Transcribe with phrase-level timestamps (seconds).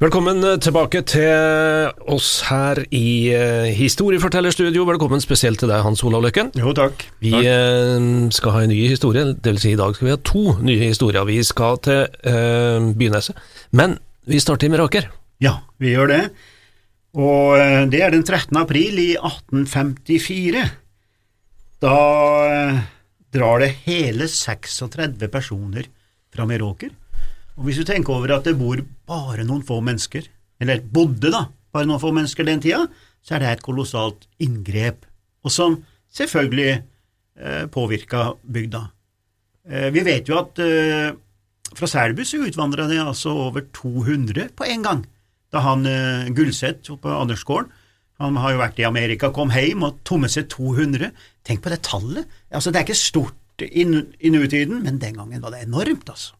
[0.00, 4.86] Velkommen tilbake til oss her i uh, Historiefortellerstudio.
[4.88, 6.48] Velkommen spesielt til deg, Hans Olav Løkken.
[6.56, 7.04] Jo, takk.
[7.20, 7.44] Vi takk.
[7.44, 10.88] eh, skal ha en ny historie, vil si i dag skal vi ha to nye
[10.88, 11.28] historier.
[11.28, 13.36] Vi skal til uh, Byneset,
[13.76, 15.10] men vi starter i Meråker.
[15.44, 16.22] Ja, vi gjør det.
[17.18, 18.56] Og eh, det er den 13.
[18.60, 20.64] april i 1854.
[21.82, 21.96] Da
[22.46, 22.80] eh,
[23.34, 25.88] drar det hele 36 personer
[26.30, 26.92] fra Meråker.
[27.60, 30.24] Og hvis du tenker over at det bor bare noen få mennesker,
[30.64, 32.86] eller bodde da, bare noen få mennesker den tida,
[33.20, 35.04] så er det et kolossalt inngrep,
[35.44, 35.76] og som
[36.16, 38.80] selvfølgelig eh, påvirka bygda.
[39.68, 41.12] Eh, vi vet jo at eh,
[41.76, 45.04] fra Selbu så utvandra det altså over 200 på en gang.
[45.52, 47.68] Da han eh, Gulseth på Andersgården,
[48.20, 51.12] han har jo vært i Amerika, kom hjem og tomme seg 200.
[51.44, 52.28] Tenk på det tallet.
[52.48, 56.39] Altså, det er ikke stort i i nutiden, men den gangen var det enormt, altså.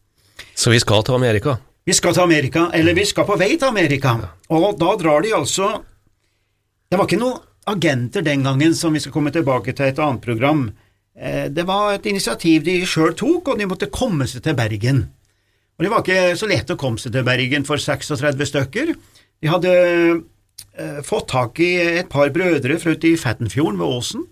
[0.61, 1.55] Så vi skal til Amerika.
[1.89, 4.11] Vi skal til Amerika, eller vi skal på vei til Amerika,
[4.53, 5.79] og da drar de altså
[6.91, 7.39] Det var ikke noen
[7.71, 10.71] agenter den gangen, som vi skal komme tilbake til et annet program.
[11.15, 15.07] Eh, Det var et initiativ de sjøl tok, og de måtte komme seg til Bergen.
[15.79, 18.93] Og Det var ikke så lett å komme seg til Bergen for 36 stykker.
[19.41, 19.71] De hadde
[20.77, 21.71] eh, fått tak i
[22.03, 24.27] et par brødre fra ute i Fettenfjorden ved Åsen.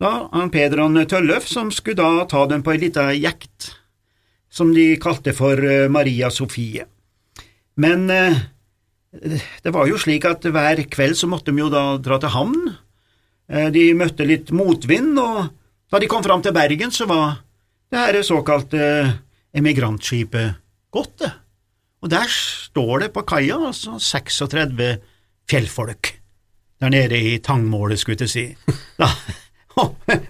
[0.00, 3.81] Da, han Pedron Tølløf, som skulle da ta dem på ei lita jekt
[4.52, 6.84] som de kalte for eh, Maria Sofie.
[7.80, 8.36] Men eh,
[9.64, 12.72] det var jo slik at hver kveld så måtte de jo da dra til havn.
[13.48, 15.48] Eh, De møtte litt motvind, og
[15.92, 17.40] da de kom fram til Bergen, så var
[17.92, 18.82] det her såkalte
[19.56, 20.58] emigrantskipet
[20.92, 21.32] gått, det.
[22.02, 24.88] Og der står det på kaia altså 36
[25.48, 26.08] fjellfolk
[26.82, 28.74] der nede i tangmålet, skulle jeg si.
[28.98, 29.06] Da,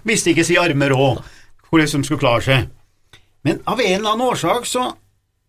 [0.07, 1.23] visste ikke si arme råd
[1.71, 2.67] hvordan de skulle klare seg.
[3.43, 4.89] Men av en eller annen årsak så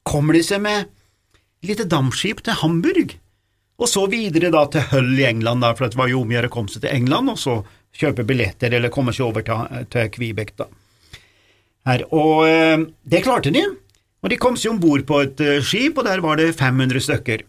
[0.06, 0.90] kommer de seg med
[1.64, 3.14] lite dampskip til Hamburg,
[3.80, 6.36] og så videre da til Hull i England, da, for det var jo om å
[6.36, 7.56] gjøre å komme seg til England, og så
[7.94, 10.68] kjøpe billetter eller komme seg over til, til Kvibek, da.
[11.88, 13.64] Her, og eh, det klarte de,
[14.24, 17.02] og de kom seg om bord på et eh, skip, og der var det 500
[17.04, 17.44] stykker.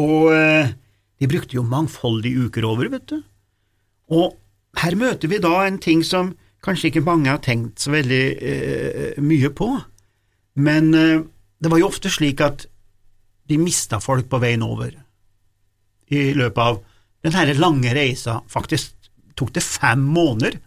[0.00, 0.72] Og eh,
[1.20, 3.22] de brukte jo mangfoldige uker over, vet du.
[4.12, 4.34] Og
[4.82, 6.34] her møter vi da en ting som
[6.64, 9.68] kanskje ikke mange har tenkt så veldig eh, mye på,
[10.64, 11.24] men eh,
[11.60, 12.66] det var jo ofte slik at
[13.48, 14.94] de mista folk på veien over
[16.12, 16.80] i løpet av
[17.24, 18.38] den her lange reisa.
[18.48, 20.58] Faktisk tok det fem måneder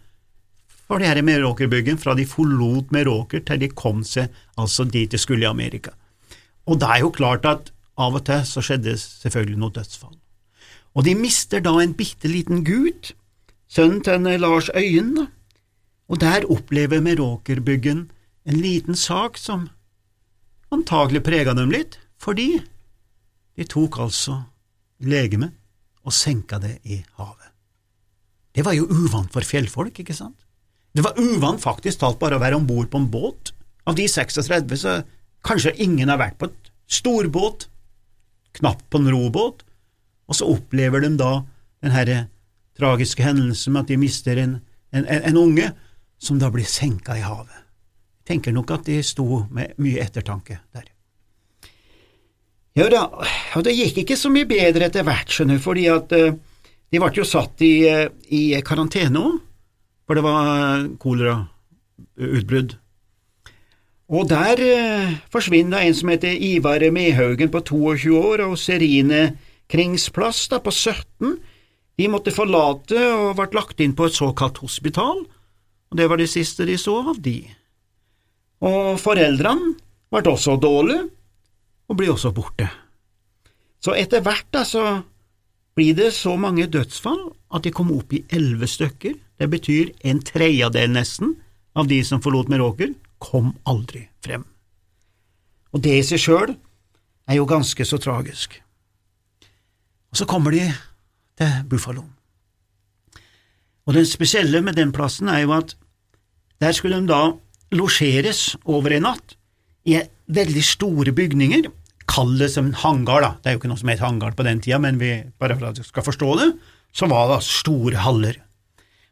[0.88, 5.19] for de her Meråkerbyggen fra de forlot Meråker til de kom seg altså dit de
[5.22, 5.94] skulle i Amerika.
[6.68, 10.16] Og det er jo klart at av og til så skjedde selvfølgelig noe dødsfall.
[10.97, 13.14] Og de mister da en bitte liten gutt,
[13.69, 15.28] sønnen til Lars Øyen, da.
[16.07, 18.07] Og der opplever Meråkerbyggen
[18.47, 19.68] en liten sak som
[20.72, 22.62] antagelig prega dem litt, fordi
[23.57, 24.41] de tok altså
[25.03, 25.56] legemet
[26.07, 27.51] og senka det i havet.
[28.56, 30.40] Det var jo uvant for fjellfolk, ikke sant?
[30.96, 33.51] Det var uvant faktisk talt bare å være om bord på en båt.
[33.85, 34.96] Av de 36 så
[35.46, 37.67] kanskje ingen har vært på et storbåt,
[38.57, 39.62] knapt på en robåt,
[40.28, 41.34] og så opplever de da
[41.84, 42.23] den herre
[42.79, 44.57] tragiske hendelsen med at de mister en,
[44.96, 45.69] en, en, en unge
[46.19, 47.63] som da blir senka i havet.
[48.28, 50.89] Tenker nok at de sto med mye ettertanke der.
[52.78, 53.07] Ja da,
[53.57, 56.35] og det gikk ikke så mye bedre etter hvert, skjønner du, fordi at eh,
[56.94, 59.39] de ble jo satt i, eh, i karantene òg,
[60.05, 62.75] for det var kolerautbrudd.
[64.13, 69.23] Og der eh, forsvinner en som heter Ivar Mehaugen på 22 år, og Serine
[69.67, 71.34] Kringsplass da på 17.
[71.97, 75.25] De måtte forlate og ble lagt inn på et såkalt hospital,
[75.87, 77.39] og det var det siste de så av de.
[78.66, 79.75] Og foreldrene
[80.11, 81.07] ble også dårlige,
[81.87, 82.67] og blir også borte.
[83.79, 84.84] Så etter hvert da så
[85.78, 87.22] blir det så mange dødsfall
[87.53, 89.16] at de kom opp i elleve stykker.
[89.37, 91.35] Det betyr en tredjedel nesten
[91.78, 94.43] av de som forlot Meråker, kom aldri frem.
[95.73, 96.55] Og det i seg sjøl
[97.29, 98.57] er jo ganske så tragisk.
[100.11, 100.66] Og så kommer de
[101.37, 102.03] til Buffalo.
[103.87, 105.73] Og det spesielle med den plassen er jo at
[106.61, 107.22] der skulle de da
[107.75, 109.35] losjeres over en natt
[109.87, 111.69] i veldig store bygninger,
[112.07, 114.59] kall det som hangar, da, det er jo ikke noe som het hangar på den
[114.63, 116.49] tida, men vi, bare for at du skal forstå det,
[116.95, 118.39] så var det store haller.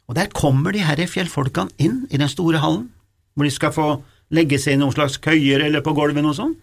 [0.08, 2.88] Og der kommer de herre fjellfolkene inn i den store hallen,
[3.34, 3.88] hvor de skal få
[4.34, 6.58] legge seg i noen slags køyer eller på gulvet noe sånt.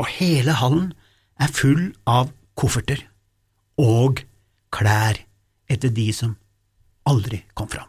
[0.00, 0.92] og hele hallen
[1.38, 3.04] er full av kofferter
[3.78, 4.24] og
[4.72, 5.20] klær
[5.70, 6.32] etter de som
[7.08, 7.88] aldri kom fram,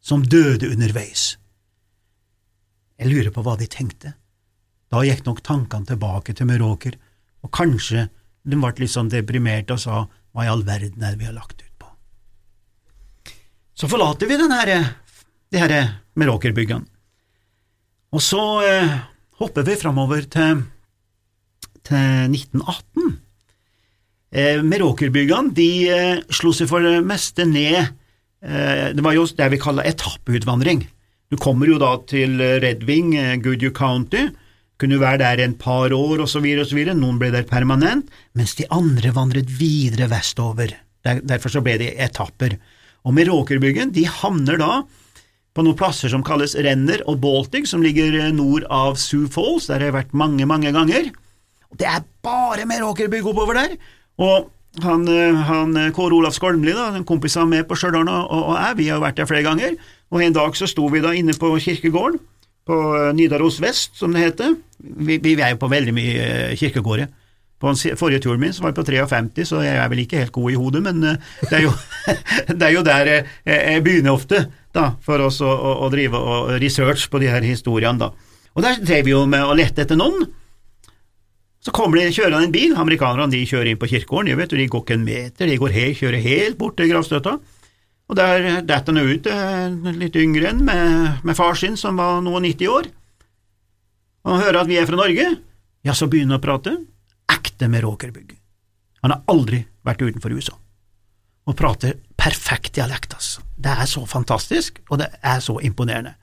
[0.00, 1.36] som døde underveis.
[2.98, 4.14] Jeg lurer på hva de tenkte.
[4.92, 6.98] Da gikk nok tankene tilbake til Meråker,
[7.42, 8.08] og kanskje
[8.42, 10.02] de ble litt sånn deprimerte og sa
[10.32, 11.88] hva i all verden er det vi har lagt ut på?
[13.74, 14.72] Så forlater vi den her,
[15.52, 15.74] de her
[16.18, 16.86] Meråkerbyggene,
[18.12, 18.94] og så eh,
[19.40, 20.66] hopper vi framover til,
[21.88, 23.14] til 1918.
[24.32, 27.94] Eh, Meråkerbyggene de eh, slo seg for det meste ned
[28.42, 30.80] Det var jo det vi kaller etapputvandring.
[31.32, 34.26] Du kommer jo da til Red Wing, eh, Goodyear County,
[34.76, 39.14] kunne være der en par år osv., osv., noen ble der permanent, mens de andre
[39.16, 40.74] vandret videre vestover.
[41.02, 42.58] Derfor så ble det etapper.
[43.08, 44.82] Og Meråkerbyggen de havner da
[45.56, 49.70] på noen plasser som kalles Renner og Baltic, som ligger eh, nord av Sioux Falls,
[49.70, 51.08] der har jeg vært mange, mange ganger.
[51.72, 53.78] Det er bare Meråkerbygg oppover der,
[54.20, 54.50] og
[54.80, 58.30] han, eh, han eh, Kåre Olav Skolmli, da, en kompis av meg på Stjørdal og,
[58.32, 59.74] og jeg, vi har vært der flere ganger,
[60.12, 62.20] og en dag så sto vi da inne på kirkegården,
[62.62, 62.78] på
[63.18, 64.54] Nidaros vest, som det heter.
[64.78, 67.08] Vi, vi er jo på veldig mye kirkegårder.
[67.58, 70.20] På den forrige turen min så var jeg på 53, så jeg er vel ikke
[70.20, 71.72] helt god i hodet, men det er jo,
[72.58, 73.10] det er jo der
[73.46, 77.42] jeg begynner ofte da, for oss å, å, å drive og research på de her
[77.46, 77.98] historiene.
[77.98, 78.12] da.
[78.54, 80.26] Og Der drev vi jo med å lette etter noen.
[81.62, 84.68] Så kommer de kjørende en bil, amerikanerne de kjører inn på kirkegården, de, vet, de
[84.70, 87.36] går ikke en meter, de helt, kjører helt bort til gravstøtta.
[88.10, 92.18] Og der detter han ut eh, litt yngre enn med, med far sin, som var
[92.24, 92.90] noen 90 år.
[94.26, 95.28] Og han hører at vi er fra Norge,
[95.86, 96.74] ja, så begynner han å prate.
[97.30, 98.34] Ekte med råkerbygg.
[99.06, 100.58] Han har aldri vært utenfor USA
[101.42, 103.42] og prater perfekt dialekt, altså.
[103.58, 106.14] Det er så fantastisk, og det er så imponerende.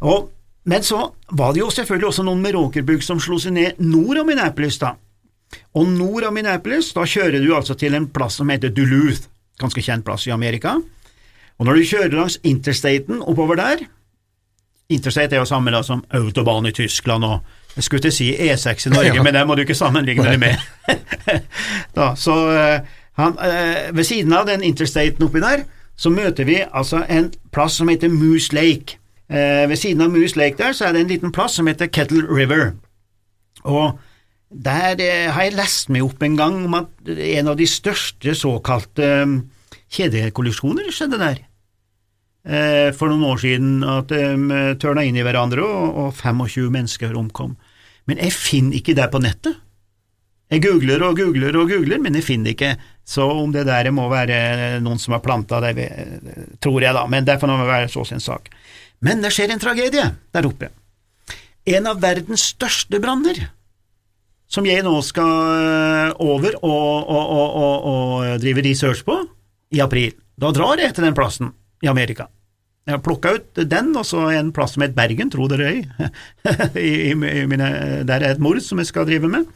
[0.00, 0.30] Og,
[0.64, 4.26] men så var det jo selvfølgelig også noen Meråkerbugg som slo seg ned nord av
[4.28, 4.94] Minneapolis, da.
[5.74, 9.30] Og nord av Minneapolis, da kjører du altså til en plass som heter Duluth,
[9.60, 10.76] ganske kjent plass i Amerika.
[11.58, 13.88] Og når du kjører langs interstaten oppover der
[14.90, 17.44] Interstate er jo samme da som autobahn i Tyskland og
[17.76, 19.22] jeg skulle til si E6 i Norge, ja.
[19.22, 20.56] men det må du ikke sammenligne det med.
[21.98, 25.62] da, så uh, han, eh, ved siden av den interstaten oppi der,
[25.96, 28.98] så møter vi altså en plass som heter Moose Lake.
[29.30, 31.86] Eh, ved siden av Moose Lake der, så er det en liten plass som heter
[31.86, 32.72] Kettle River.
[33.62, 33.98] Og
[34.50, 38.34] der eh, har jeg lest meg opp en gang om at en av de største
[38.34, 39.36] såkalte eh,
[39.94, 41.38] kjedekollisjoner skjedde der.
[42.40, 44.48] Eh, for noen år siden, at de um,
[44.80, 47.54] tørna inn i hverandre, og, og 25 mennesker omkom.
[48.10, 49.60] Men jeg finner ikke det på nettet.
[50.50, 52.72] Jeg googler og googler og googler, men jeg finner ikke,
[53.06, 55.84] så om det der må være noen som har planta det,
[56.58, 58.50] tror jeg da, men det får det være så sin sak.
[59.04, 60.04] Men det skjer en tragedie
[60.34, 60.70] der oppe.
[61.68, 63.38] En av verdens største branner,
[64.50, 69.16] som jeg nå skal eh, over og, og, og, og drive research på,
[69.70, 70.12] i april.
[70.40, 71.52] Da drar jeg til den plassen
[71.84, 72.26] i Amerika.
[72.88, 75.80] Jeg har plukka ut den, og så en plass som heter Bergen, tro dere ei,
[78.08, 79.46] der er et mord som jeg skal drive med.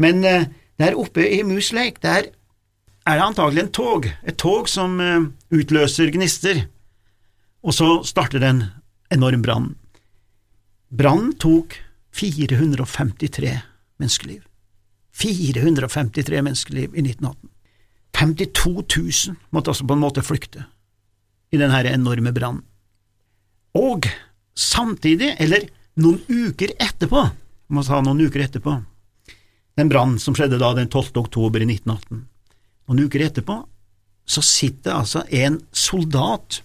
[0.00, 0.48] Men eh,
[0.80, 2.32] der oppe i Moose Lake, der
[3.06, 6.64] er det antagelig en tog, et tog som eh, utløser gnister,
[7.60, 8.64] og så starter en
[9.12, 9.74] enorm brann.
[10.90, 11.76] Brannen tok
[12.16, 13.52] 453
[14.00, 14.42] menneskeliv.
[15.20, 17.50] 453 menneskeliv i 1918.
[18.16, 18.72] 52
[19.28, 20.64] 000 måtte altså på en måte flykte
[21.50, 22.64] i denne enorme brannen.
[23.78, 24.06] Og
[24.54, 25.68] samtidig, eller
[26.00, 27.22] noen uker etterpå,
[27.70, 28.80] må ta noen uker etterpå,
[29.78, 31.12] den brannen som skjedde da den 12.
[31.22, 32.24] oktober i 1918.
[32.90, 33.60] Noen uker etterpå
[34.30, 36.60] så sitter altså en soldat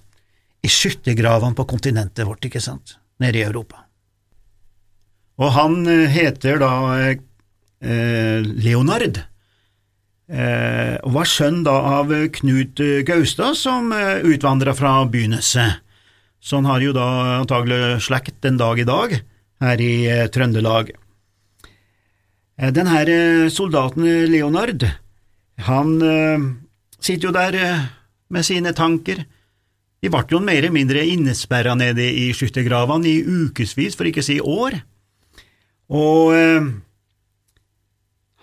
[0.66, 3.86] i skyttergravene på kontinentet vårt, ikke sant, nede i Europa.
[5.42, 6.74] Og han eh, heter da
[7.12, 9.22] eh, Leonard,
[10.32, 15.82] eh, og var sønn da av Knut Gaustad, som eh, utvandra fra Byneset.
[16.46, 17.08] Så han har jo da
[17.40, 19.18] antagelig slekt den dag i dag
[19.64, 20.92] her i eh, Trøndelag.
[22.58, 24.86] Eh, den her eh, soldaten eh, Leonard,
[25.66, 25.96] han
[27.00, 27.56] sitter jo der
[28.28, 29.22] med sine tanker.
[30.06, 34.28] De ble jo mer eller mindre innesperra nede i skyttergravene i ukevis, for ikke å
[34.28, 34.78] si år.
[35.90, 36.68] Og eh,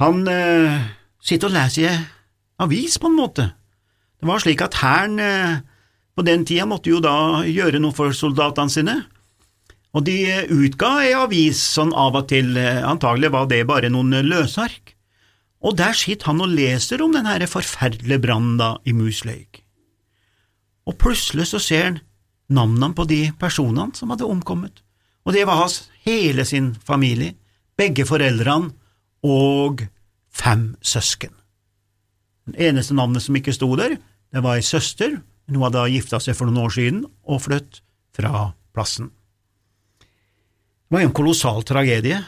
[0.02, 0.81] han eh,
[1.23, 2.00] sitter og leser
[2.66, 3.47] avis, på en måte.
[4.19, 5.62] Det var slik at hæren eh,
[6.19, 8.99] på den tida måtte jo da gjøre noe for soldatene sine,
[9.95, 10.19] og de
[10.50, 14.97] utga ei avis sånn av og til, eh, antagelig var det bare noen løsark,
[15.62, 19.62] og der sitter han og leser om den forferdelige brannen da i Lake.
[20.88, 22.00] Og plutselig så ser han
[22.52, 24.82] navnene på de personene som hadde omkommet,
[25.22, 27.36] og det var hans hele sin familie,
[27.78, 28.72] begge foreldrene
[29.22, 29.84] og
[30.34, 31.32] fem søsken.
[32.50, 33.96] Det eneste navnet som ikke sto der,
[34.32, 37.82] det var ei søster, men hun hadde gifta seg for noen år siden og flyttet
[38.16, 39.12] fra plassen.
[40.02, 42.18] Det var en kolossal tragedie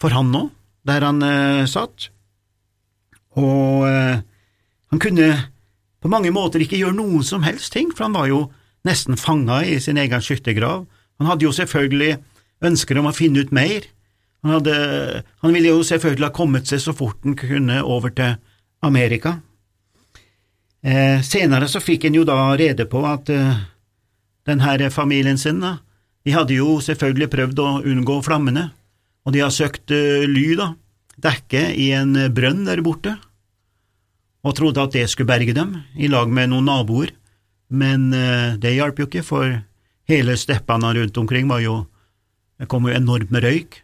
[0.00, 0.46] for han nå,
[0.86, 2.08] der han eh, satt,
[3.36, 4.18] og eh,
[4.92, 5.28] han kunne
[6.06, 8.44] på mange måter ikke gjøre noen som helst ting, for han var jo
[8.86, 10.84] nesten fanga i sin egen skyttergrav.
[11.18, 12.20] Han hadde jo selvfølgelig
[12.66, 13.88] ønsker om å finne ut mer.
[14.46, 14.76] Han, hadde,
[15.42, 18.36] han ville jo selvfølgelig ha kommet seg så fort han kunne over til
[18.86, 19.40] Amerika.
[20.86, 23.64] Eh, senere så fikk en jo da rede på at eh,
[24.46, 25.80] denne familien sin, da,
[26.22, 28.68] de hadde jo selvfølgelig prøvd å unngå flammene,
[29.26, 30.70] og de har søkt eh, ly, da,
[31.18, 33.16] dekke i en brønn der borte,
[34.46, 37.10] og trodde at det skulle berge dem, i lag med noen naboer,
[37.74, 39.58] men eh, det hjalp jo ikke, for
[40.06, 41.84] hele steppene rundt omkring var jo
[42.56, 43.74] Det kom jo enormt med røyk,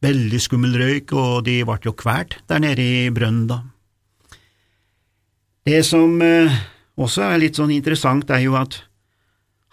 [0.00, 3.58] veldig skummel røyk, og de ble jo kvalt der nede i brønnen, da.
[5.68, 6.54] Det som eh,
[6.96, 8.78] også er litt sånn interessant, er jo at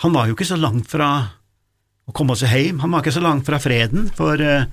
[0.03, 1.07] han var jo ikke så langt fra
[2.03, 4.67] å komme seg hjem, han var ikke så langt fra freden, for eh,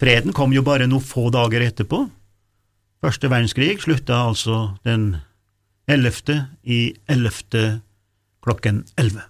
[0.00, 2.06] freden kom jo bare noen få dager etterpå.
[3.00, 5.14] Første verdenskrig slutta altså den
[5.88, 7.80] ellevte i ellevte
[8.44, 9.22] klokken elleve.